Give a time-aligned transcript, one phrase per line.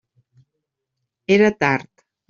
[1.37, 1.91] Era tard.